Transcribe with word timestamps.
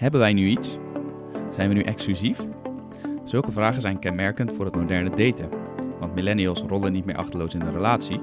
Hebben 0.00 0.20
wij 0.20 0.32
nu 0.32 0.46
iets? 0.46 0.78
Zijn 1.54 1.68
we 1.68 1.74
nu 1.74 1.82
exclusief? 1.82 2.38
Zulke 3.24 3.52
vragen 3.52 3.80
zijn 3.80 3.98
kenmerkend 3.98 4.52
voor 4.52 4.64
het 4.64 4.74
moderne 4.74 5.10
daten. 5.10 5.48
Want 5.98 6.14
millennials 6.14 6.62
rollen 6.62 6.92
niet 6.92 7.04
meer 7.04 7.16
achterloos 7.16 7.54
in 7.54 7.60
een 7.60 7.72
relatie. 7.72 8.20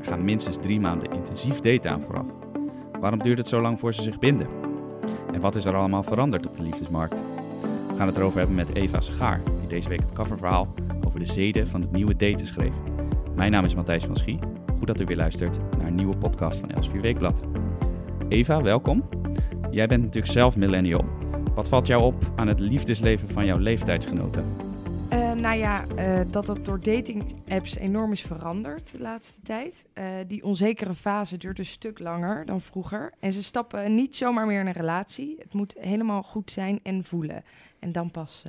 Er 0.00 0.04
gaan 0.06 0.24
minstens 0.24 0.56
drie 0.56 0.80
maanden 0.80 1.12
intensief 1.12 1.60
daten 1.60 1.90
aan 1.90 2.02
vooraf. 2.02 2.26
Waarom 3.00 3.22
duurt 3.22 3.38
het 3.38 3.48
zo 3.48 3.60
lang 3.60 3.78
voor 3.80 3.94
ze 3.94 4.02
zich 4.02 4.18
binden? 4.18 4.46
En 5.32 5.40
wat 5.40 5.54
is 5.54 5.64
er 5.64 5.74
allemaal 5.74 6.02
veranderd 6.02 6.46
op 6.46 6.56
de 6.56 6.62
liefdesmarkt? 6.62 7.14
We 7.88 7.94
gaan 7.96 8.06
het 8.06 8.16
erover 8.16 8.38
hebben 8.38 8.56
met 8.56 8.74
Eva 8.74 9.00
Segaar, 9.00 9.40
die 9.60 9.68
deze 9.68 9.88
week 9.88 10.00
het 10.00 10.12
coververhaal 10.12 10.74
over 11.06 11.18
de 11.18 11.32
zeden 11.32 11.68
van 11.68 11.80
het 11.80 11.92
nieuwe 11.92 12.16
daten 12.16 12.46
schreef. 12.46 12.74
Mijn 13.34 13.50
naam 13.50 13.64
is 13.64 13.74
Matthijs 13.74 14.04
van 14.04 14.16
Schie. 14.16 14.38
Goed 14.78 14.86
dat 14.86 15.00
u 15.00 15.04
weer 15.04 15.16
luistert 15.16 15.58
naar 15.78 15.86
een 15.86 15.94
nieuwe 15.94 16.16
podcast 16.16 16.60
van 16.60 16.70
Elsevier 16.70 17.00
Weekblad. 17.00 17.42
Eva, 18.28 18.62
welkom. 18.62 19.25
Jij 19.76 19.86
bent 19.86 20.02
natuurlijk 20.02 20.32
zelf 20.32 20.56
millennial. 20.56 21.04
Wat 21.54 21.68
valt 21.68 21.86
jou 21.86 22.02
op 22.02 22.32
aan 22.36 22.46
het 22.46 22.60
liefdesleven 22.60 23.30
van 23.30 23.46
jouw 23.46 23.58
leeftijdsgenoten? 23.58 24.44
Uh, 25.12 25.32
nou 25.32 25.56
ja, 25.56 25.84
uh, 25.98 26.20
dat 26.30 26.46
het 26.46 26.64
door 26.64 26.80
dating-apps 26.80 27.76
enorm 27.76 28.12
is 28.12 28.20
veranderd 28.20 28.92
de 28.92 29.00
laatste 29.00 29.40
tijd. 29.42 29.86
Uh, 29.94 30.04
die 30.26 30.44
onzekere 30.44 30.94
fase 30.94 31.36
duurt 31.36 31.58
een 31.58 31.64
stuk 31.64 31.98
langer 31.98 32.46
dan 32.46 32.60
vroeger. 32.60 33.12
En 33.20 33.32
ze 33.32 33.42
stappen 33.42 33.94
niet 33.94 34.16
zomaar 34.16 34.46
meer 34.46 34.60
in 34.60 34.66
een 34.66 34.72
relatie. 34.72 35.36
Het 35.38 35.54
moet 35.54 35.74
helemaal 35.78 36.22
goed 36.22 36.50
zijn 36.50 36.80
en 36.82 37.04
voelen. 37.04 37.44
En 37.78 37.92
dan 37.92 38.10
pas 38.10 38.44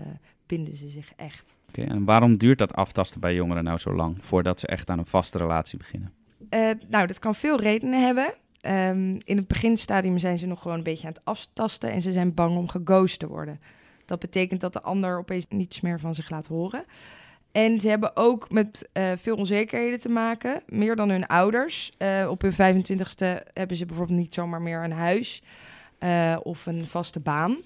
binden 0.46 0.76
ze 0.76 0.88
zich 0.88 1.12
echt. 1.16 1.58
Oké, 1.70 1.80
okay, 1.82 1.96
en 1.96 2.06
waarom 2.06 2.38
duurt 2.38 2.60
dat 2.60 2.74
aftasten 2.74 3.22
bij 3.22 3.34
jongeren 3.34 3.64
nou 3.64 3.78
zo 3.78 3.96
lang 3.96 4.18
voordat 4.20 4.60
ze 4.60 4.68
echt 4.68 4.90
aan 4.90 5.00
een 5.00 5.06
vaste 5.06 5.38
relatie 5.38 5.78
beginnen? 5.78 6.12
nou, 6.90 7.08
dat 7.08 7.20
kan 7.20 7.36
veel 7.36 7.60
redenen 7.60 8.06
hebben. 8.06 8.34
Um, 8.62 9.18
in 9.24 9.38
het 9.38 9.48
beginstadium 9.48 10.18
zijn 10.18 10.38
ze 10.38 10.46
nog 10.46 10.62
gewoon 10.62 10.78
een 10.78 10.84
beetje 10.84 11.08
aan 11.08 11.14
het 11.14 11.26
aftasten 11.26 11.92
en 11.92 12.02
ze 12.02 12.12
zijn 12.12 12.34
bang 12.34 12.58
om 12.58 12.68
geghost 12.68 13.20
te 13.20 13.28
worden. 13.28 13.60
Dat 14.06 14.20
betekent 14.20 14.62
dat 14.62 14.74
de 14.74 14.82
ander 14.82 15.18
opeens 15.18 15.46
niets 15.50 15.82
meer 15.82 16.00
van 16.00 16.16
zich 16.16 16.30
laat 16.30 16.48
horen. 16.48 16.86
En 17.52 17.80
ze 17.80 17.90
hebben 17.90 18.16
ook 18.16 18.52
met 18.52 18.90
uh, 18.94 19.12
veel 19.16 19.36
onzekerheden 19.36 20.00
te 20.00 20.10
maken, 20.10 20.62
meer 20.68 20.96
dan 20.96 21.10
hun 21.10 21.28
ouders. 21.28 21.92
Uh, 21.98 22.30
op 22.30 22.42
hun 22.42 22.52
25ste 22.52 23.44
hebben 23.54 23.78
ze 23.78 23.86
bijvoorbeeld 23.86 24.20
niet 24.20 24.34
zomaar 24.34 24.62
meer 24.62 24.84
een 24.84 24.92
huis 24.92 25.44
uh, 26.00 26.38
of 26.44 26.66
een 26.66 26.86
vaste 26.86 27.20
baan. 27.20 27.58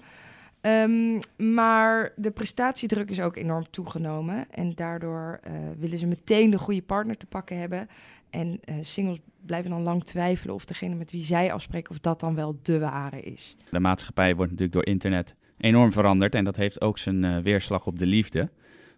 Um, 0.60 1.20
maar 1.36 2.12
de 2.16 2.30
prestatiedruk 2.30 3.10
is 3.10 3.20
ook 3.20 3.36
enorm 3.36 3.70
toegenomen. 3.70 4.46
En 4.50 4.74
daardoor 4.74 5.40
willen 5.78 5.98
ze 5.98 6.06
meteen 6.06 6.50
de 6.50 6.58
goede 6.58 6.82
partner 6.82 7.16
te 7.16 7.26
pakken 7.26 7.58
hebben. 7.58 7.88
En 8.30 8.60
singles 8.80 9.18
blijven 9.46 9.70
dan 9.70 9.82
lang 9.82 10.04
twijfelen 10.04 10.54
of 10.54 10.64
degene 10.64 10.94
met 10.94 11.10
wie 11.10 11.24
zij 11.24 11.52
afspreken, 11.52 11.90
of 11.90 11.98
dat 11.98 12.20
dan 12.20 12.34
wel 12.34 12.58
de 12.62 12.78
ware 12.78 13.20
is. 13.20 13.56
De 13.70 13.80
maatschappij 13.80 14.34
wordt 14.36 14.50
natuurlijk 14.50 14.78
door 14.84 14.94
internet 14.94 15.34
enorm 15.56 15.92
veranderd 15.92 16.34
en 16.34 16.44
dat 16.44 16.56
heeft 16.56 16.80
ook 16.80 16.98
zijn 16.98 17.22
uh, 17.22 17.38
weerslag 17.38 17.86
op 17.86 17.98
de 17.98 18.06
liefde. 18.06 18.50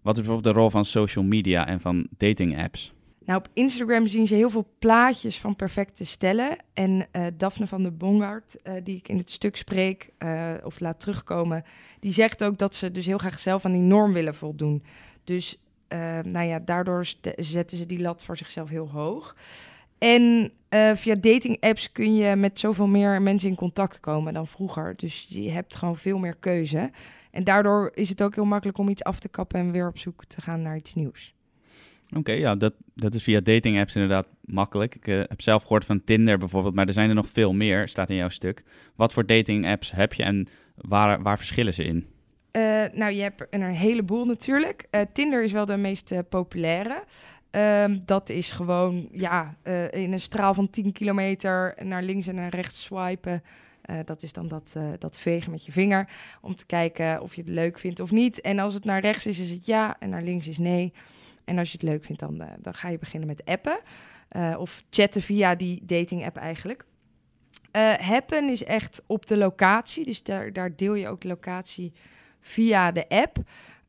Wat 0.03 0.17
is 0.17 0.23
bijvoorbeeld 0.25 0.55
de 0.55 0.61
rol 0.61 0.71
van 0.71 0.85
social 0.85 1.25
media 1.25 1.67
en 1.67 1.81
van 1.81 2.07
dating 2.17 2.63
apps? 2.63 2.93
Nou, 3.25 3.39
op 3.39 3.49
Instagram 3.53 4.07
zien 4.07 4.27
ze 4.27 4.35
heel 4.35 4.51
veel 4.51 4.69
plaatjes 4.79 5.39
van 5.39 5.57
perfecte 5.57 6.05
stellen. 6.05 6.57
En 6.73 7.07
uh, 7.13 7.27
Daphne 7.37 7.67
van 7.67 7.83
der 7.83 7.97
Bongard, 7.97 8.57
uh, 8.63 8.75
die 8.83 8.97
ik 8.97 9.09
in 9.09 9.17
het 9.17 9.31
stuk 9.31 9.57
spreek 9.57 10.11
of 10.65 10.81
laat 10.81 11.01
terugkomen, 11.01 11.65
die 12.01 12.13
zegt 12.13 12.45
ook 12.45 12.59
dat 12.59 12.75
ze 12.75 12.91
dus 12.91 13.07
heel 13.07 13.19
graag 13.19 13.39
zelf 13.39 13.65
aan 13.65 13.73
die 13.73 13.81
norm 13.81 14.13
willen 14.13 14.35
voldoen. 14.35 14.83
Dus 15.25 15.59
nou 16.23 16.43
ja, 16.43 16.59
daardoor 16.59 17.07
zetten 17.37 17.79
ze 17.79 17.87
die 17.87 18.01
lat 18.01 18.25
voor 18.25 18.37
zichzelf 18.37 18.69
heel 18.69 18.91
hoog. 18.91 19.37
En 20.05 20.53
uh, 20.71 20.95
via 20.95 21.15
dating 21.15 21.61
apps 21.61 21.93
kun 21.93 22.15
je 22.15 22.37
met 22.37 22.59
zoveel 22.61 22.87
meer 22.87 23.23
mensen 23.23 23.49
in 23.49 23.55
contact 23.55 24.01
komen 24.01 24.35
dan 24.35 24.47
vroeger. 24.47 24.95
Dus 24.97 25.27
je 25.29 25.51
hebt 25.51 25.75
gewoon 25.75 25.97
veel 25.97 26.19
meer 26.19 26.37
keuze. 26.37 26.91
En 27.31 27.45
daardoor 27.45 27.91
is 27.95 28.09
het 28.09 28.23
ook 28.23 28.35
heel 28.35 28.45
makkelijk 28.45 28.79
om 28.79 28.89
iets 28.89 29.05
af 29.05 29.19
te 29.19 29.29
kappen 29.29 29.61
en 29.61 29.73
weer 29.73 29.89
op 29.89 29.99
zoek 29.99 30.25
te 30.25 30.41
gaan 30.41 30.63
naar 30.63 30.77
iets 30.77 30.95
nieuws. 30.95 31.35
Oké, 32.17 32.33
ja, 32.33 32.55
dat, 32.55 32.75
dat 32.95 33.15
is 33.15 33.23
via 33.23 33.41
dating 33.41 33.81
apps 33.81 33.95
inderdaad 33.95 34.27
makkelijk. 34.41 34.95
Ik 34.95 35.07
uh, 35.07 35.17
heb 35.17 35.41
zelf 35.41 35.63
gehoord 35.63 35.85
van 35.85 36.05
Tinder 36.05 36.39
bijvoorbeeld, 36.39 36.75
maar 36.75 36.87
er 36.87 36.93
zijn 36.93 37.09
er 37.09 37.15
nog 37.15 37.29
veel 37.29 37.53
meer, 37.53 37.89
staat 37.89 38.11
in 38.11 38.17
jouw 38.17 38.29
stuk. 38.29 38.63
Wat 38.95 39.13
voor 39.13 39.27
dating 39.27 39.67
apps 39.67 39.91
heb 39.91 40.13
je 40.13 40.23
en 40.23 40.49
waar, 40.75 41.23
waar 41.23 41.37
verschillen 41.37 41.75
ze 41.75 41.85
in? 41.85 42.07
Uh, 42.53 42.83
nou, 42.93 43.13
je 43.13 43.23
hebt 43.23 43.41
er 43.41 43.47
een 43.51 43.63
heleboel 43.63 44.25
natuurlijk. 44.25 44.89
Tinder 45.13 45.43
is 45.43 45.53
wel 45.53 45.65
de 45.65 45.77
meest 45.77 46.15
populaire. 46.29 47.05
Um, 47.57 48.03
dat 48.05 48.29
is 48.29 48.51
gewoon 48.51 49.09
ja, 49.13 49.55
uh, 49.65 49.93
in 49.93 50.13
een 50.13 50.21
straal 50.21 50.55
van 50.55 50.71
10 50.71 50.93
kilometer 50.93 51.75
naar 51.83 52.03
links 52.03 52.27
en 52.27 52.35
naar 52.35 52.55
rechts 52.55 52.83
swipen. 52.83 53.43
Uh, 53.91 53.97
dat 54.05 54.23
is 54.23 54.33
dan 54.33 54.49
dat, 54.49 54.75
uh, 54.77 54.89
dat 54.99 55.19
vegen 55.19 55.51
met 55.51 55.65
je 55.65 55.73
vinger 55.73 56.09
om 56.41 56.55
te 56.55 56.67
kijken 56.67 57.23
of 57.23 57.35
je 57.35 57.41
het 57.41 57.51
leuk 57.51 57.79
vindt 57.79 58.01
of 58.01 58.11
niet. 58.11 58.41
En 58.41 58.59
als 58.59 58.75
het 58.75 58.85
naar 58.85 59.01
rechts 59.01 59.27
is, 59.27 59.39
is 59.39 59.51
het 59.51 59.67
ja 59.67 59.97
en 59.99 60.09
naar 60.09 60.23
links 60.23 60.49
is 60.49 60.59
nee. 60.59 60.93
En 61.45 61.59
als 61.59 61.73
je 61.73 61.79
het 61.81 61.89
leuk 61.89 62.05
vindt, 62.05 62.21
dan, 62.21 62.43
dan 62.59 62.75
ga 62.75 62.89
je 62.89 62.99
beginnen 62.99 63.29
met 63.29 63.45
appen. 63.45 63.79
of 64.59 64.85
chatten 64.91 65.23
via 65.23 65.55
die 65.55 65.81
dating 65.85 66.25
app 66.25 66.37
eigenlijk. 66.37 66.85
happen 68.01 68.49
is 68.49 68.65
echt 68.65 69.03
op 69.07 69.27
de 69.27 69.37
locatie, 69.37 70.05
dus 70.05 70.23
daar, 70.23 70.53
daar 70.53 70.77
deel 70.77 70.95
je 70.95 71.09
ook 71.09 71.21
de 71.21 71.29
locatie 71.29 71.93
via 72.41 72.93
de 72.93 73.09
app. 73.09 73.37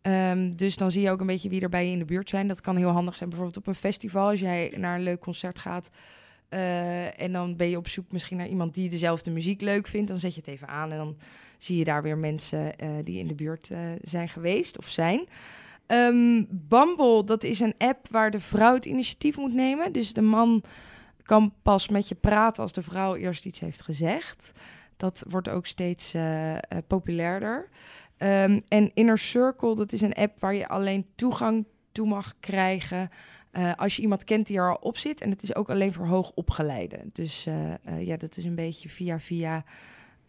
Um, 0.08 0.56
dus 0.56 0.76
dan 0.76 0.92
zie 0.92 1.02
je 1.02 1.10
ook 1.10 1.20
een 1.20 1.26
beetje 1.26 1.50
wie 1.50 1.62
er 1.62 1.70
bij 1.70 1.86
je 1.86 1.92
in 1.92 2.00
de 2.00 2.06
buurt 2.06 2.30
zijn. 2.30 2.48
Dat 2.48 2.62
kan 2.62 2.76
heel 2.76 2.90
handig 2.90 3.16
zijn, 3.16 3.30
bijvoorbeeld 3.30 3.58
op 3.58 3.68
een 3.68 3.76
festival. 3.76 4.30
Als 4.30 4.40
jij 4.40 4.74
naar 4.78 4.96
een 4.96 5.04
leuk 5.04 5.20
concert 5.20 5.60
gaat 5.60 5.90
uh, 6.50 7.22
en 7.22 7.32
dan 7.32 7.56
ben 7.56 7.70
je 7.70 7.78
op 7.78 7.88
zoek 7.88 8.12
misschien 8.12 8.38
naar 8.38 8.48
iemand 8.48 8.74
die 8.74 8.90
dezelfde 8.90 9.32
muziek 9.32 9.62
leuk 9.62 9.88
vindt, 9.88 10.08
dan 10.08 10.18
zet 10.18 10.34
je 10.34 10.40
het 10.40 10.50
even 10.50 10.68
aan 10.68 10.92
en 10.92 10.98
dan 10.98 11.18
zie 11.58 11.78
je 11.78 11.84
daar 11.84 12.04
weer 12.04 12.18
mensen 12.18 12.74
uh, 12.84 12.90
die 13.04 13.20
in 13.20 13.28
de 13.28 13.36
buurt 13.36 13.70
uh, 13.70 13.80
zijn 14.02 14.30
geweest 14.30 14.78
of 14.78 14.88
zijn. 14.88 15.28
Um, 15.88 16.48
Bumble, 16.50 17.24
dat 17.24 17.44
is 17.44 17.60
een 17.60 17.76
app 17.78 18.08
waar 18.10 18.32
de 18.32 18.40
vrouw 18.40 18.74
het 18.74 18.86
initiatief 18.86 19.38
moet 19.38 19.54
nemen. 19.54 19.92
Dus 19.92 20.14
de 20.14 20.22
man 20.22 20.64
kan 21.24 21.54
pas 21.62 21.90
met 21.90 22.08
je 22.08 22.16
praten 22.16 22.64
als 22.64 22.74
de 22.74 22.84
vrouw 22.84 23.16
eerst 23.16 23.46
iets 23.46 23.60
heeft 23.60 23.82
gezegd. 23.82 24.52
Dat 24.98 25.24
wordt 25.30 25.50
ook 25.50 25.66
steeds 25.66 26.16
populairder. 26.88 27.70
Um, 28.18 28.62
en 28.68 28.92
Inner 28.94 29.18
Circle, 29.18 29.76
dat 29.76 29.94
is 29.94 30.02
een 30.02 30.14
app 30.14 30.40
waar 30.40 30.56
je 30.56 30.68
alleen 30.68 31.06
toegang 31.16 31.66
toe 31.92 32.08
mag 32.08 32.34
krijgen 32.40 33.10
uh, 33.58 33.74
als 33.76 33.96
je 33.96 34.02
iemand 34.02 34.24
kent 34.24 34.48
die 34.48 34.58
er 34.58 34.70
al 34.70 34.78
op 34.82 34.98
zit. 34.98 35.22
En 35.22 35.30
het 35.30 35.44
is 35.44 35.56
ook 35.56 35.70
alleen 35.70 35.94
voor 35.94 36.06
hoogopgeleiden. 36.06 37.10
Dus 37.14 37.46
uh, 37.48 37.74
uh, 37.90 38.06
ja, 38.06 38.18
dat 38.18 38.38
is 38.38 38.46
een 38.46 38.56
beetje 38.56 38.90
via 38.90 39.20
via. 39.20 39.64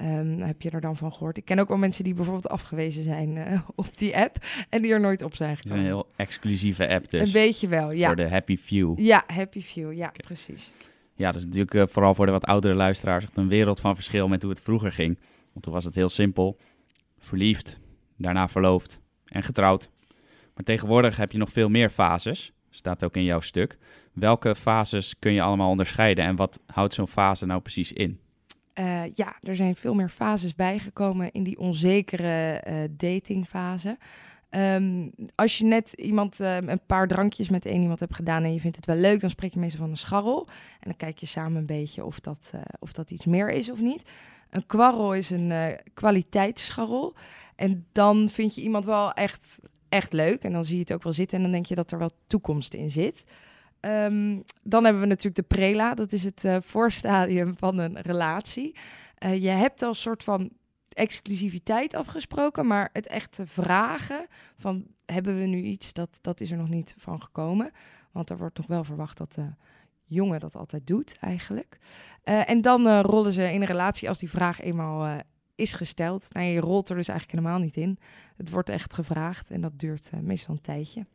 Um, 0.00 0.40
heb 0.40 0.62
je 0.62 0.70
er 0.70 0.80
dan 0.80 0.96
van 0.96 1.12
gehoord? 1.12 1.36
Ik 1.36 1.44
ken 1.44 1.58
ook 1.58 1.68
wel 1.68 1.76
mensen 1.76 2.04
die 2.04 2.14
bijvoorbeeld 2.14 2.48
afgewezen 2.48 3.02
zijn 3.02 3.38
op 3.74 3.98
die 3.98 4.16
app 4.16 4.36
en 4.68 4.82
die 4.82 4.92
er 4.92 5.00
nooit 5.00 5.22
op 5.22 5.34
zijn 5.34 5.56
gekomen. 5.56 5.78
Het 5.78 5.86
is 5.86 5.92
een 5.92 6.00
heel 6.00 6.12
exclusieve 6.16 6.88
app 6.88 7.10
dus. 7.10 7.20
Een 7.20 7.32
beetje 7.32 7.68
wel, 7.68 7.92
ja. 7.92 8.06
Voor 8.06 8.16
de 8.16 8.28
happy 8.28 8.56
few. 8.56 8.98
Ja, 8.98 9.24
happy 9.26 9.62
few, 9.62 9.92
ja, 9.92 10.06
okay. 10.06 10.24
precies. 10.24 10.72
Ja, 11.14 11.32
dat 11.32 11.36
is 11.36 11.44
natuurlijk 11.44 11.90
vooral 11.90 12.14
voor 12.14 12.26
de 12.26 12.32
wat 12.32 12.44
oudere 12.44 12.74
luisteraars 12.74 13.24
echt 13.24 13.36
een 13.36 13.48
wereld 13.48 13.80
van 13.80 13.94
verschil 13.94 14.28
met 14.28 14.42
hoe 14.42 14.50
het 14.50 14.60
vroeger 14.60 14.92
ging. 14.92 15.18
Want 15.52 15.64
toen 15.64 15.74
was 15.74 15.84
het 15.84 15.94
heel 15.94 16.08
simpel 16.08 16.58
verliefd, 17.18 17.80
daarna 18.16 18.48
verloofd 18.48 19.00
en 19.24 19.42
getrouwd. 19.42 19.90
Maar 20.54 20.64
tegenwoordig 20.64 21.16
heb 21.16 21.32
je 21.32 21.38
nog 21.38 21.52
veel 21.52 21.68
meer 21.68 21.90
fases, 21.90 22.52
staat 22.70 23.04
ook 23.04 23.16
in 23.16 23.24
jouw 23.24 23.40
stuk. 23.40 23.78
Welke 24.12 24.54
fases 24.54 25.18
kun 25.18 25.32
je 25.32 25.42
allemaal 25.42 25.70
onderscheiden 25.70 26.24
en 26.24 26.36
wat 26.36 26.60
houdt 26.66 26.94
zo'n 26.94 27.08
fase 27.08 27.46
nou 27.46 27.60
precies 27.60 27.92
in? 27.92 28.20
Uh, 28.78 29.02
ja, 29.14 29.36
er 29.42 29.56
zijn 29.56 29.74
veel 29.74 29.94
meer 29.94 30.08
fases 30.08 30.54
bijgekomen 30.54 31.32
in 31.32 31.42
die 31.42 31.58
onzekere 31.58 32.64
uh, 32.68 32.74
datingfase. 32.90 33.98
Um, 34.50 35.12
als 35.34 35.58
je 35.58 35.64
net 35.64 35.92
iemand 35.92 36.40
uh, 36.40 36.56
een 36.56 36.80
paar 36.86 37.08
drankjes 37.08 37.48
met 37.48 37.66
één 37.66 37.80
iemand 37.80 38.00
hebt 38.00 38.14
gedaan 38.14 38.42
en 38.42 38.52
je 38.52 38.60
vindt 38.60 38.76
het 38.76 38.86
wel 38.86 38.96
leuk, 38.96 39.20
dan 39.20 39.30
spreek 39.30 39.52
je 39.52 39.60
meestal 39.60 39.80
van 39.80 39.90
een 39.90 39.96
scharrel. 39.96 40.46
En 40.48 40.84
dan 40.84 40.96
kijk 40.96 41.18
je 41.18 41.26
samen 41.26 41.56
een 41.56 41.66
beetje 41.66 42.04
of 42.04 42.20
dat, 42.20 42.50
of 42.78 42.92
dat 42.92 43.10
iets 43.10 43.24
meer 43.24 43.50
is 43.50 43.70
of 43.70 43.80
niet. 43.80 44.02
Een 44.50 44.66
kwarrel 44.66 45.14
is 45.14 45.30
een 45.30 45.50
uh, 45.50 45.66
kwaliteitsscharrel. 45.94 47.14
En 47.56 47.86
dan 47.92 48.28
vind 48.28 48.54
je 48.54 48.62
iemand 48.62 48.84
wel 48.84 49.12
echt, 49.12 49.60
echt 49.88 50.12
leuk. 50.12 50.42
En 50.42 50.52
dan 50.52 50.64
zie 50.64 50.74
je 50.74 50.80
het 50.80 50.92
ook 50.92 51.02
wel 51.02 51.12
zitten. 51.12 51.36
En 51.36 51.42
dan 51.42 51.52
denk 51.52 51.66
je 51.66 51.74
dat 51.74 51.92
er 51.92 51.98
wel 51.98 52.10
toekomst 52.26 52.74
in 52.74 52.90
zit. 52.90 53.24
Um, 53.80 54.42
dan 54.62 54.84
hebben 54.84 55.02
we 55.02 55.08
natuurlijk 55.08 55.48
de 55.48 55.56
prela. 55.56 55.94
Dat 55.94 56.12
is 56.12 56.24
het 56.24 56.44
uh, 56.44 56.56
voorstadium 56.60 57.56
van 57.56 57.78
een 57.78 58.00
relatie. 58.00 58.76
Uh, 59.24 59.42
je 59.42 59.48
hebt 59.48 59.82
al 59.82 59.88
een 59.88 59.94
soort 59.94 60.24
van 60.24 60.52
exclusiviteit 60.88 61.94
afgesproken. 61.94 62.66
Maar 62.66 62.90
het 62.92 63.06
echte 63.06 63.46
vragen 63.46 64.26
van 64.56 64.86
hebben 65.06 65.38
we 65.38 65.46
nu 65.46 65.62
iets, 65.62 65.92
dat, 65.92 66.18
dat 66.20 66.40
is 66.40 66.50
er 66.50 66.56
nog 66.56 66.68
niet 66.68 66.94
van 66.98 67.22
gekomen. 67.22 67.70
Want 68.12 68.30
er 68.30 68.38
wordt 68.38 68.54
toch 68.54 68.66
wel 68.66 68.84
verwacht 68.84 69.18
dat 69.18 69.32
de 69.32 69.48
jongen 70.06 70.40
dat 70.40 70.56
altijd 70.56 70.86
doet 70.86 71.16
eigenlijk. 71.20 71.78
Uh, 72.24 72.50
en 72.50 72.60
dan 72.60 72.86
uh, 72.86 73.00
rollen 73.02 73.32
ze 73.32 73.52
in 73.52 73.60
een 73.60 73.66
relatie 73.66 74.08
als 74.08 74.18
die 74.18 74.30
vraag 74.30 74.60
eenmaal 74.60 75.06
uh, 75.06 75.14
is 75.54 75.74
gesteld. 75.74 76.28
Nou, 76.32 76.46
je 76.46 76.60
rolt 76.60 76.88
er 76.88 76.96
dus 76.96 77.08
eigenlijk 77.08 77.38
helemaal 77.38 77.62
niet 77.64 77.76
in. 77.76 77.98
Het 78.36 78.50
wordt 78.50 78.68
echt 78.68 78.94
gevraagd 78.94 79.50
en 79.50 79.60
dat 79.60 79.78
duurt 79.78 80.10
meestal 80.22 80.54
een 80.54 80.60
tijdje. 80.60 81.06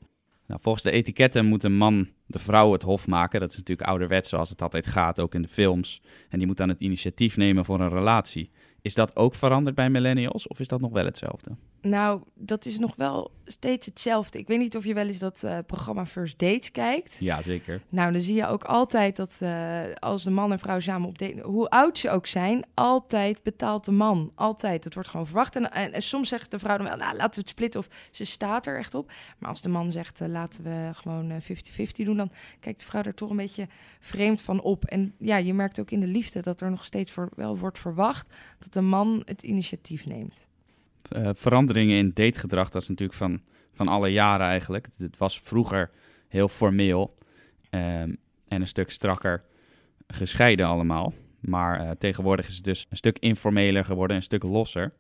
Nou, 0.47 0.61
volgens 0.61 0.83
de 0.83 0.91
etiketten 0.91 1.45
moet 1.45 1.63
een 1.63 1.77
man 1.77 2.07
de 2.25 2.39
vrouw 2.39 2.71
het 2.71 2.81
hof 2.81 3.07
maken. 3.07 3.39
Dat 3.39 3.51
is 3.51 3.57
natuurlijk 3.57 3.87
ouderwets 3.87 4.29
zoals 4.29 4.49
het 4.49 4.61
altijd 4.61 4.87
gaat, 4.87 5.19
ook 5.19 5.35
in 5.35 5.41
de 5.41 5.47
films. 5.47 6.01
En 6.29 6.37
die 6.37 6.47
moet 6.47 6.57
dan 6.57 6.69
het 6.69 6.81
initiatief 6.81 7.37
nemen 7.37 7.65
voor 7.65 7.79
een 7.79 7.89
relatie. 7.89 8.51
Is 8.81 8.93
dat 8.93 9.15
ook 9.15 9.35
veranderd 9.35 9.75
bij 9.75 9.89
millennials 9.89 10.47
of 10.47 10.59
is 10.59 10.67
dat 10.67 10.81
nog 10.81 10.91
wel 10.91 11.05
hetzelfde? 11.05 11.51
Nou, 11.81 12.21
dat 12.35 12.65
is 12.65 12.79
nog 12.79 12.95
wel 12.95 13.31
steeds 13.45 13.85
hetzelfde. 13.85 14.39
Ik 14.39 14.47
weet 14.47 14.59
niet 14.59 14.75
of 14.75 14.83
je 14.83 14.93
wel 14.93 15.07
eens 15.07 15.19
dat 15.19 15.41
uh, 15.45 15.57
programma 15.65 16.05
First 16.05 16.39
Dates 16.39 16.71
kijkt. 16.71 17.17
Ja, 17.19 17.41
zeker. 17.41 17.81
Nou, 17.89 18.11
dan 18.11 18.21
zie 18.21 18.35
je 18.35 18.47
ook 18.47 18.63
altijd 18.63 19.15
dat 19.15 19.39
uh, 19.43 19.81
als 19.99 20.23
de 20.23 20.29
man 20.29 20.51
en 20.51 20.59
vrouw 20.59 20.79
samen 20.79 21.07
op 21.07 21.17
date, 21.17 21.41
hoe 21.41 21.69
oud 21.69 21.97
ze 21.97 22.09
ook 22.09 22.27
zijn, 22.27 22.65
altijd 22.73 23.43
betaalt 23.43 23.85
de 23.85 23.91
man. 23.91 24.31
Altijd. 24.35 24.83
Het 24.83 24.93
wordt 24.93 25.09
gewoon 25.09 25.25
verwacht. 25.25 25.55
En, 25.55 25.71
en, 25.71 26.01
soms 26.01 26.29
zegt 26.29 26.51
de 26.51 26.59
vrouw 26.59 26.77
dan 26.77 26.87
wel, 26.87 26.97
nou, 26.97 27.15
laten 27.15 27.33
we 27.33 27.39
het 27.39 27.49
splitten 27.49 27.79
of 27.79 27.87
ze 28.11 28.25
staat 28.25 28.65
er 28.65 28.77
echt 28.77 28.95
op. 28.95 29.11
Maar 29.37 29.49
als 29.49 29.61
de 29.61 29.69
man 29.69 29.91
zegt, 29.91 30.21
uh, 30.21 30.27
laten 30.27 30.63
we 30.63 30.89
gewoon 30.93 31.41
50-50 31.41 31.45
doen, 31.93 32.17
dan 32.17 32.31
kijkt 32.59 32.79
de 32.79 32.85
vrouw 32.85 33.03
er 33.03 33.13
toch 33.13 33.29
een 33.29 33.35
beetje 33.35 33.67
vreemd 33.99 34.41
van 34.41 34.61
op. 34.61 34.85
En 34.85 35.13
ja, 35.17 35.37
je 35.37 35.53
merkt 35.53 35.79
ook 35.79 35.91
in 35.91 35.99
de 35.99 36.07
liefde 36.07 36.41
dat 36.41 36.61
er 36.61 36.69
nog 36.69 36.85
steeds 36.85 37.11
voor, 37.11 37.29
wel 37.35 37.57
wordt 37.57 37.79
verwacht 37.79 38.33
dat 38.59 38.73
de 38.73 38.81
man 38.81 39.21
het 39.25 39.43
initiatief 39.43 40.05
neemt. 40.05 40.49
Uh, 41.15 41.29
veranderingen 41.33 41.97
in 41.97 42.11
dategedrag, 42.13 42.69
dat 42.69 42.81
is 42.81 42.87
natuurlijk 42.87 43.17
van, 43.17 43.41
van 43.73 43.87
alle 43.87 44.09
jaren 44.09 44.47
eigenlijk. 44.47 44.87
Het 44.97 45.17
was 45.17 45.39
vroeger 45.39 45.89
heel 46.27 46.47
formeel 46.47 47.17
um, 47.69 48.17
en 48.47 48.61
een 48.61 48.67
stuk 48.67 48.89
strakker 48.91 49.43
gescheiden 50.07 50.65
allemaal. 50.65 51.13
Maar 51.39 51.81
uh, 51.81 51.89
tegenwoordig 51.89 52.47
is 52.47 52.55
het 52.55 52.63
dus 52.63 52.87
een 52.89 52.97
stuk 52.97 53.19
informeler 53.19 53.85
geworden, 53.85 54.15
een 54.15 54.23
stuk 54.23 54.43
losser. 54.43 54.93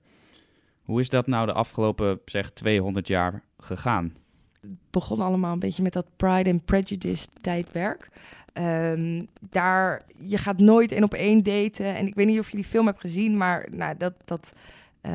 Hoe 0.81 0.99
is 0.99 1.09
dat 1.09 1.27
nou 1.27 1.45
de 1.45 1.53
afgelopen, 1.53 2.19
zeg, 2.25 2.49
200 2.49 3.07
jaar 3.07 3.43
gegaan? 3.57 4.15
Het 4.61 4.71
begon 4.89 5.19
allemaal 5.19 5.53
een 5.53 5.59
beetje 5.59 5.83
met 5.83 5.93
dat 5.93 6.05
Pride 6.15 6.49
and 6.49 6.65
Prejudice 6.65 7.27
tijdperk. 7.41 8.09
Um, 8.53 9.27
daar, 9.49 10.05
je 10.23 10.37
gaat 10.37 10.59
nooit 10.59 10.91
één 10.91 11.03
op 11.03 11.13
één 11.13 11.43
daten. 11.43 11.95
En 11.95 12.07
ik 12.07 12.15
weet 12.15 12.27
niet 12.27 12.39
of 12.39 12.49
je 12.49 12.55
die 12.55 12.65
film 12.65 12.85
hebt 12.85 12.99
gezien, 12.99 13.37
maar 13.37 13.67
nou, 13.71 13.97
dat, 13.97 14.13
dat 14.25 14.53
uh, 15.01 15.11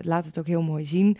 laat 0.00 0.26
het 0.26 0.38
ook 0.38 0.46
heel 0.46 0.62
mooi 0.62 0.84
zien. 0.84 1.16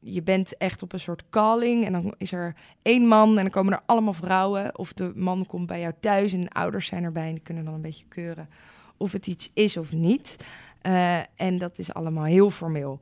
Je 0.00 0.22
bent 0.22 0.56
echt 0.56 0.82
op 0.82 0.92
een 0.92 1.00
soort 1.00 1.22
calling 1.30 1.84
en 1.84 1.92
dan 1.92 2.14
is 2.18 2.32
er 2.32 2.54
één 2.82 3.06
man 3.06 3.28
en 3.28 3.42
dan 3.42 3.50
komen 3.50 3.72
er 3.72 3.82
allemaal 3.86 4.12
vrouwen. 4.12 4.78
Of 4.78 4.92
de 4.92 5.12
man 5.14 5.46
komt 5.46 5.66
bij 5.66 5.80
jou 5.80 5.92
thuis 6.00 6.32
en 6.32 6.48
ouders 6.48 6.86
zijn 6.86 7.04
erbij 7.04 7.28
en 7.28 7.42
kunnen 7.42 7.64
dan 7.64 7.74
een 7.74 7.80
beetje 7.80 8.04
keuren 8.08 8.48
of 8.96 9.12
het 9.12 9.26
iets 9.26 9.50
is 9.54 9.76
of 9.76 9.92
niet. 9.92 10.36
Uh, 10.82 11.18
en 11.36 11.58
dat 11.58 11.78
is 11.78 11.94
allemaal 11.94 12.24
heel 12.24 12.50
formeel. 12.50 12.98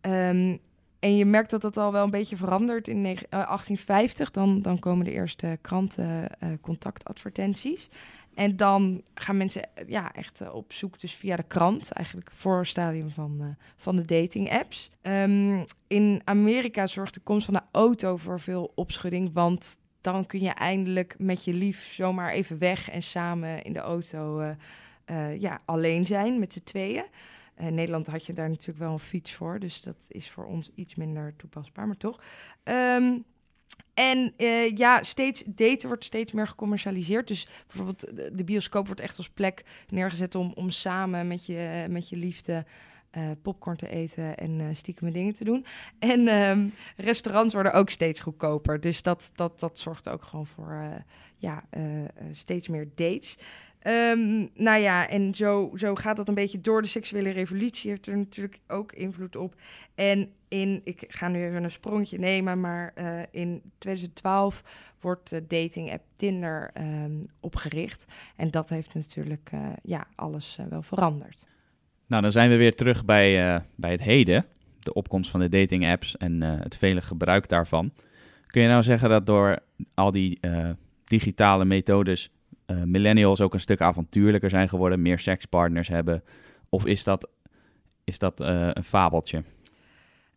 Um, 0.00 0.58
en 0.98 1.16
je 1.16 1.24
merkt 1.24 1.50
dat 1.50 1.60
dat 1.60 1.76
al 1.76 1.92
wel 1.92 2.04
een 2.04 2.10
beetje 2.10 2.36
verandert 2.36 2.88
in 2.88 3.02
1850. 3.02 4.30
Dan, 4.30 4.62
dan 4.62 4.78
komen 4.78 5.04
de 5.04 5.10
eerste 5.10 5.58
krantencontactadvertenties. 5.60 7.88
Uh, 7.90 7.96
en 8.34 8.56
dan 8.56 9.02
gaan 9.14 9.36
mensen 9.36 9.68
ja, 9.86 10.14
echt 10.14 10.40
uh, 10.40 10.54
op 10.54 10.72
zoek, 10.72 11.00
dus 11.00 11.14
via 11.14 11.36
de 11.36 11.42
krant, 11.42 11.92
eigenlijk 11.92 12.30
voor 12.30 12.66
stadium 12.66 13.10
van, 13.10 13.38
uh, 13.40 13.48
van 13.76 13.96
de 13.96 14.04
dating 14.04 14.50
apps. 14.50 14.90
Um, 15.02 15.64
in 15.86 16.20
Amerika 16.24 16.86
zorgt 16.86 17.14
de 17.14 17.20
komst 17.20 17.44
van 17.44 17.54
de 17.54 17.78
auto 17.78 18.16
voor 18.16 18.40
veel 18.40 18.72
opschudding, 18.74 19.30
want 19.32 19.78
dan 20.00 20.26
kun 20.26 20.40
je 20.40 20.50
eindelijk 20.50 21.14
met 21.18 21.44
je 21.44 21.54
lief 21.54 21.92
zomaar 21.92 22.30
even 22.30 22.58
weg 22.58 22.90
en 22.90 23.02
samen 23.02 23.62
in 23.62 23.72
de 23.72 23.78
auto 23.78 24.54
ja, 25.38 25.60
alleen 25.64 26.06
zijn 26.06 26.38
met 26.38 26.52
z'n 26.52 26.64
tweeën. 26.64 27.04
In 27.56 27.74
Nederland 27.74 28.06
had 28.06 28.26
je 28.26 28.32
daar 28.32 28.48
natuurlijk 28.48 28.78
wel 28.78 28.92
een 28.92 28.98
fiets 28.98 29.32
voor, 29.32 29.58
dus 29.58 29.82
dat 29.82 30.06
is 30.08 30.30
voor 30.30 30.44
ons 30.44 30.70
iets 30.74 30.94
minder 30.94 31.34
toepasbaar, 31.36 31.86
maar 31.86 31.96
toch. 31.96 32.22
Um, 32.64 33.24
en 33.94 34.34
uh, 34.36 34.76
ja, 34.76 35.02
steeds 35.02 35.42
daten 35.46 35.88
wordt 35.88 36.04
steeds 36.04 36.32
meer 36.32 36.46
gecommercialiseerd. 36.46 37.28
Dus 37.28 37.46
bijvoorbeeld 37.66 38.16
de, 38.16 38.30
de 38.34 38.44
bioscoop 38.44 38.86
wordt 38.86 39.00
echt 39.00 39.18
als 39.18 39.28
plek 39.28 39.64
neergezet 39.88 40.34
om, 40.34 40.52
om 40.54 40.70
samen 40.70 41.28
met 41.28 41.46
je, 41.46 41.86
met 41.88 42.08
je 42.08 42.16
liefde 42.16 42.64
uh, 43.16 43.30
popcorn 43.42 43.76
te 43.76 43.88
eten 43.88 44.36
en 44.36 44.60
uh, 44.60 44.66
stiekem 44.72 45.12
dingen 45.12 45.32
te 45.32 45.44
doen. 45.44 45.64
En 45.98 46.28
um, 46.28 46.74
restaurants 46.96 47.54
worden 47.54 47.72
ook 47.72 47.90
steeds 47.90 48.20
goedkoper. 48.20 48.80
Dus 48.80 49.02
dat, 49.02 49.30
dat, 49.34 49.60
dat 49.60 49.78
zorgt 49.78 50.08
ook 50.08 50.22
gewoon 50.22 50.46
voor 50.46 51.02
ja, 51.36 51.64
steeds 52.30 52.68
meer 52.68 52.88
dates. 52.94 53.36
Um, 53.86 54.50
nou 54.54 54.80
ja, 54.80 55.08
en 55.08 55.34
zo, 55.34 55.70
zo 55.76 55.94
gaat 55.94 56.16
dat 56.16 56.28
een 56.28 56.34
beetje 56.34 56.60
door. 56.60 56.82
De 56.82 56.88
seksuele 56.88 57.30
revolutie 57.30 57.90
heeft 57.90 58.06
er 58.06 58.16
natuurlijk 58.16 58.58
ook 58.66 58.92
invloed 58.92 59.36
op. 59.36 59.54
En 59.94 60.32
in, 60.48 60.80
ik 60.84 61.04
ga 61.08 61.28
nu 61.28 61.44
even 61.44 61.64
een 61.64 61.70
sprongetje 61.70 62.18
nemen, 62.18 62.60
maar 62.60 62.92
uh, 62.98 63.20
in 63.30 63.62
2012 63.78 64.62
wordt 65.00 65.30
de 65.30 65.46
dating 65.46 65.92
app 65.92 66.02
Tinder 66.16 66.70
um, 66.80 67.26
opgericht. 67.40 68.04
En 68.36 68.50
dat 68.50 68.68
heeft 68.68 68.94
natuurlijk 68.94 69.50
uh, 69.54 69.66
ja, 69.82 70.06
alles 70.14 70.56
uh, 70.60 70.66
wel 70.66 70.82
veranderd. 70.82 71.46
Nou, 72.06 72.22
dan 72.22 72.32
zijn 72.32 72.50
we 72.50 72.56
weer 72.56 72.74
terug 72.74 73.04
bij, 73.04 73.62
bij 73.74 73.90
het 73.90 74.02
heden. 74.02 74.46
De 74.78 74.94
opkomst 74.94 75.30
van 75.30 75.40
de 75.40 75.48
dating 75.48 75.86
apps 75.86 76.16
en 76.16 76.40
het 76.40 76.76
vele 76.76 77.02
gebruik 77.02 77.48
daarvan. 77.48 77.92
Kun 78.46 78.62
je 78.62 78.68
nou 78.68 78.82
zeggen 78.82 79.08
dat 79.08 79.26
door 79.26 79.58
al 79.94 80.10
die 80.10 80.40
digitale 81.04 81.64
methodes 81.64 82.30
uh, 82.72 82.82
millennials 82.82 83.40
ook 83.40 83.54
een 83.54 83.60
stuk 83.60 83.80
avontuurlijker 83.80 84.50
zijn 84.50 84.68
geworden, 84.68 85.02
meer 85.02 85.18
sekspartners 85.18 85.88
hebben? 85.88 86.22
Of 86.68 86.86
is 86.86 87.04
dat, 87.04 87.28
is 88.04 88.18
dat 88.18 88.40
uh, 88.40 88.68
een 88.72 88.84
fabeltje? 88.84 89.42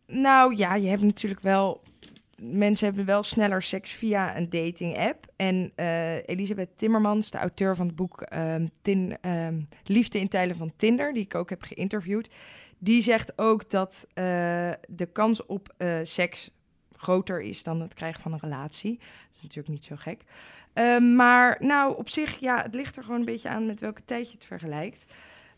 Nou 0.06 0.56
ja, 0.56 0.74
je 0.74 0.88
hebt 0.88 1.02
natuurlijk 1.02 1.40
wel. 1.40 1.82
Mensen 2.36 2.86
hebben 2.86 3.04
wel 3.04 3.22
sneller 3.22 3.62
seks 3.62 3.90
via 3.90 4.36
een 4.36 4.50
dating 4.50 4.98
app. 4.98 5.26
En 5.36 5.72
uh, 5.76 6.28
Elisabeth 6.28 6.68
Timmermans, 6.76 7.30
de 7.30 7.38
auteur 7.38 7.76
van 7.76 7.86
het 7.86 7.96
boek 7.96 8.26
um, 8.34 8.68
tin, 8.82 9.16
um, 9.30 9.68
Liefde 9.84 10.18
in 10.18 10.28
tijden 10.28 10.56
van 10.56 10.72
Tinder, 10.76 11.12
die 11.12 11.22
ik 11.22 11.34
ook 11.34 11.50
heb 11.50 11.62
geïnterviewd, 11.62 12.30
die 12.78 13.02
zegt 13.02 13.38
ook 13.38 13.70
dat 13.70 14.06
de 14.88 15.08
kans 15.12 15.46
op 15.46 15.74
seks 16.02 16.50
groter 16.96 17.42
is 17.42 17.62
dan 17.62 17.80
het 17.80 17.94
krijgen 17.94 18.22
van 18.22 18.32
een 18.32 18.38
relatie. 18.38 18.98
Dat 18.98 19.34
is 19.34 19.42
natuurlijk 19.42 19.68
niet 19.68 19.84
zo 19.84 19.96
gek. 19.98 20.22
Uh, 20.78 20.98
maar 21.16 21.56
nou, 21.60 21.96
op 21.96 22.08
zich, 22.08 22.40
ja, 22.40 22.62
het 22.62 22.74
ligt 22.74 22.96
er 22.96 23.02
gewoon 23.02 23.18
een 23.18 23.24
beetje 23.24 23.48
aan 23.48 23.66
met 23.66 23.80
welke 23.80 24.04
tijd 24.04 24.26
je 24.26 24.34
het 24.34 24.44
vergelijkt. 24.44 25.04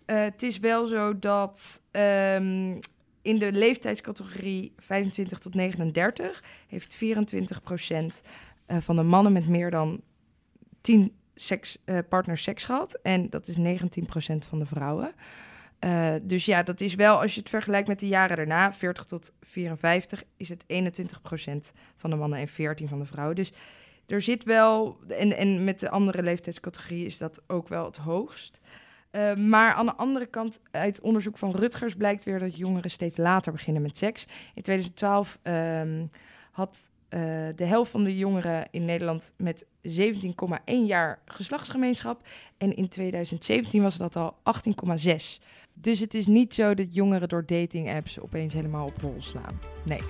Uh, 0.07 0.23
het 0.23 0.43
is 0.43 0.59
wel 0.59 0.87
zo 0.87 1.19
dat 1.19 1.83
um, 1.91 2.79
in 3.23 3.39
de 3.39 3.53
leeftijdscategorie 3.53 4.73
25 4.77 5.39
tot 5.39 5.55
39 5.55 6.43
heeft 6.69 6.95
24 6.95 7.63
procent 7.63 8.21
uh, 8.67 8.77
van 8.81 8.97
de 8.97 9.03
mannen 9.03 9.33
met 9.33 9.49
meer 9.49 9.71
dan 9.71 10.01
10 10.81 11.13
seks, 11.35 11.79
partners 12.09 12.43
seks 12.43 12.65
gehad. 12.65 12.99
En 13.03 13.31
dat 13.31 13.49
is 13.49 13.57
19 13.57 14.07
procent 14.07 14.47
van 14.47 14.59
de 14.59 14.67
vrouwen. 14.67 15.13
Dus 16.23 16.45
ja, 16.45 16.63
dat 16.63 16.81
is 16.81 16.95
wel, 16.95 17.21
als 17.21 17.35
je 17.35 17.41
het 17.41 17.49
vergelijkt 17.49 17.89
met 17.89 18.01
de 18.01 18.09
jaren 18.09 18.37
daarna, 18.37 18.73
40 18.73 19.05
tot 19.05 19.33
54, 19.41 20.25
is 20.37 20.49
het 20.49 20.65
21% 20.65 21.73
van 21.97 22.11
de 22.11 22.17
mannen 22.17 22.39
en 22.39 22.49
14 22.49 22.89
van 22.89 22.99
de 22.99 23.05
vrouwen. 23.05 23.37
Dus 23.37 23.53
er 24.09 24.23
zit 24.23 24.45
wel, 24.45 24.99
en, 25.09 25.37
en 25.37 25.65
met 25.65 25.81
de 25.81 25.91
andere 25.91 26.23
leeftijdscategorieën 26.23 27.07
is 27.07 27.19
dat 27.19 27.43
ook 27.47 27.69
wel 27.69 27.85
het 27.85 27.97
hoogst. 27.97 28.61
Uh, 29.13 29.35
maar 29.35 29.73
aan 29.73 29.87
de 29.87 29.97
andere 29.97 30.27
kant, 30.27 30.61
uit 30.71 31.01
onderzoek 31.01 31.39
van 31.39 31.57
Rutgers 31.57 31.95
blijkt 31.95 32.25
weer 32.25 32.39
dat 32.39 32.57
jongeren 32.57 32.91
steeds 32.91 33.17
later 33.17 33.53
beginnen 33.53 33.83
met 33.83 33.97
seks. 33.97 34.27
In 34.55 34.63
2012 34.63 35.39
um, 35.43 36.11
had 36.51 36.89
uh, 37.11 37.21
de 37.57 37.65
helft 37.65 37.91
van 37.91 38.05
de 38.05 38.19
jongeren 38.19 38.67
in 38.71 38.85
Nederland 38.85 39.33
met 39.37 39.65
17,1 39.65 40.05
jaar 40.87 41.19
geslachtsgemeenschap. 41.25 42.27
En 42.59 42.77
in 42.77 42.89
2017 42.89 43.83
was 43.83 43.97
dat 43.97 44.17
al 44.17 44.37
18,6. 44.99 45.15
Dus 45.75 46.01
het 46.01 46.15
is 46.15 46.27
niet 46.27 46.55
zo 46.55 46.75
dat 46.75 46.95
jongeren 46.95 47.29
door 47.29 47.47
dating 47.47 47.95
apps 47.95 48.21
opeens 48.21 48.55
helemaal 48.55 48.87
op 48.87 49.01
hol 49.01 49.17
slaan. 49.19 49.61
Nee. 49.85 50.01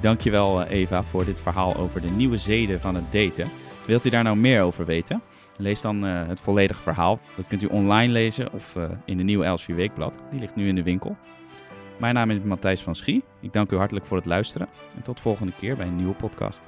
Dankjewel 0.00 0.64
Eva 0.64 1.02
voor 1.02 1.24
dit 1.24 1.40
verhaal 1.40 1.76
over 1.76 2.00
de 2.00 2.10
nieuwe 2.10 2.38
zeden 2.38 2.80
van 2.80 2.94
het 2.94 3.12
daten. 3.12 3.48
Wilt 3.86 4.04
u 4.04 4.10
daar 4.10 4.22
nou 4.22 4.36
meer 4.36 4.62
over 4.62 4.84
weten? 4.84 5.22
Lees 5.56 5.80
dan 5.80 6.04
uh, 6.04 6.26
het 6.26 6.40
volledige 6.40 6.82
verhaal. 6.82 7.20
Dat 7.36 7.46
kunt 7.46 7.62
u 7.62 7.66
online 7.66 8.12
lezen 8.12 8.52
of 8.52 8.76
uh, 8.76 8.84
in 9.04 9.16
de 9.16 9.22
nieuwe 9.22 9.44
Elsevier 9.44 9.76
Weekblad. 9.76 10.18
Die 10.30 10.40
ligt 10.40 10.56
nu 10.56 10.68
in 10.68 10.74
de 10.74 10.82
winkel. 10.82 11.16
Mijn 11.98 12.14
naam 12.14 12.30
is 12.30 12.38
Matthijs 12.42 12.82
van 12.82 12.94
Schie. 12.94 13.24
Ik 13.40 13.52
dank 13.52 13.72
u 13.72 13.76
hartelijk 13.76 14.06
voor 14.06 14.16
het 14.16 14.26
luisteren 14.26 14.68
en 14.96 15.02
tot 15.02 15.20
volgende 15.20 15.52
keer 15.58 15.76
bij 15.76 15.86
een 15.86 15.96
nieuwe 15.96 16.14
podcast. 16.14 16.62